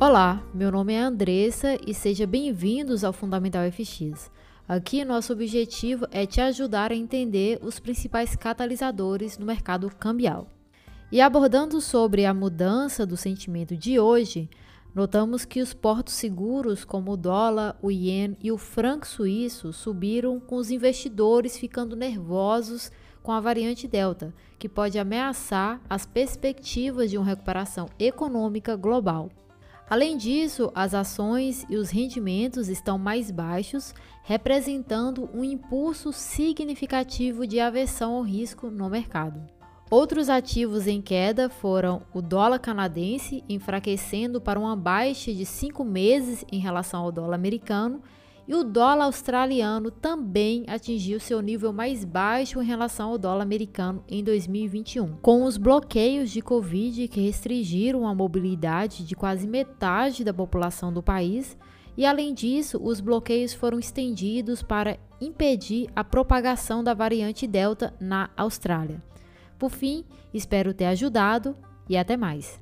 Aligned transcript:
Olá, 0.00 0.40
meu 0.54 0.70
nome 0.70 0.92
é 0.92 1.00
Andressa 1.00 1.76
e 1.84 1.92
seja 1.92 2.24
bem-vindos 2.24 3.02
ao 3.02 3.12
Fundamental 3.12 3.64
FX. 3.68 4.30
Aqui 4.68 5.04
nosso 5.04 5.32
objetivo 5.32 6.06
é 6.12 6.24
te 6.24 6.40
ajudar 6.40 6.92
a 6.92 6.94
entender 6.94 7.58
os 7.64 7.80
principais 7.80 8.36
catalisadores 8.36 9.36
no 9.38 9.44
mercado 9.44 9.90
cambial. 9.90 10.46
E 11.10 11.20
abordando 11.20 11.80
sobre 11.80 12.24
a 12.24 12.32
mudança 12.32 13.04
do 13.04 13.16
sentimento 13.16 13.76
de 13.76 13.98
hoje, 13.98 14.48
notamos 14.94 15.44
que 15.44 15.60
os 15.60 15.74
portos 15.74 16.14
seguros 16.14 16.84
como 16.84 17.10
o 17.10 17.16
dólar, 17.16 17.76
o 17.82 17.90
iene 17.90 18.38
e 18.40 18.52
o 18.52 18.56
franco 18.56 19.04
suíço 19.04 19.72
subiram 19.72 20.38
com 20.38 20.54
os 20.54 20.70
investidores 20.70 21.58
ficando 21.58 21.96
nervosos 21.96 22.92
com 23.20 23.32
a 23.32 23.40
variante 23.40 23.88
Delta, 23.88 24.32
que 24.60 24.68
pode 24.68 24.96
ameaçar 24.96 25.80
as 25.90 26.06
perspectivas 26.06 27.10
de 27.10 27.18
uma 27.18 27.26
recuperação 27.26 27.88
econômica 27.98 28.76
global. 28.76 29.28
Além 29.90 30.18
disso, 30.18 30.70
as 30.74 30.92
ações 30.92 31.64
e 31.68 31.76
os 31.76 31.88
rendimentos 31.88 32.68
estão 32.68 32.98
mais 32.98 33.30
baixos, 33.30 33.94
representando 34.22 35.30
um 35.32 35.42
impulso 35.42 36.12
significativo 36.12 37.46
de 37.46 37.58
aversão 37.58 38.14
ao 38.14 38.22
risco 38.22 38.70
no 38.70 38.90
mercado. 38.90 39.40
Outros 39.90 40.28
ativos 40.28 40.86
em 40.86 41.00
queda 41.00 41.48
foram 41.48 42.02
o 42.12 42.20
dólar 42.20 42.58
canadense, 42.58 43.42
enfraquecendo 43.48 44.38
para 44.38 44.60
uma 44.60 44.76
baixa 44.76 45.32
de 45.32 45.46
cinco 45.46 45.82
meses 45.82 46.44
em 46.52 46.58
relação 46.58 47.04
ao 47.04 47.10
dólar 47.10 47.36
americano, 47.36 48.02
e 48.48 48.54
o 48.54 48.64
dólar 48.64 49.04
australiano 49.04 49.90
também 49.90 50.64
atingiu 50.66 51.20
seu 51.20 51.42
nível 51.42 51.70
mais 51.70 52.02
baixo 52.02 52.62
em 52.62 52.64
relação 52.64 53.10
ao 53.10 53.18
dólar 53.18 53.42
americano 53.42 54.02
em 54.08 54.24
2021. 54.24 55.18
Com 55.18 55.44
os 55.44 55.58
bloqueios 55.58 56.30
de 56.30 56.40
Covid 56.40 57.06
que 57.08 57.20
restringiram 57.20 58.08
a 58.08 58.14
mobilidade 58.14 59.04
de 59.04 59.14
quase 59.14 59.46
metade 59.46 60.24
da 60.24 60.32
população 60.32 60.90
do 60.90 61.02
país, 61.02 61.58
e 61.94 62.06
além 62.06 62.32
disso, 62.32 62.80
os 62.82 63.00
bloqueios 63.00 63.52
foram 63.52 63.78
estendidos 63.78 64.62
para 64.62 64.96
impedir 65.20 65.90
a 65.94 66.02
propagação 66.02 66.82
da 66.82 66.94
variante 66.94 67.46
Delta 67.46 67.92
na 68.00 68.30
Austrália. 68.34 69.02
Por 69.58 69.70
fim, 69.70 70.04
espero 70.32 70.72
ter 70.72 70.86
ajudado 70.86 71.54
e 71.86 71.98
até 71.98 72.16
mais. 72.16 72.58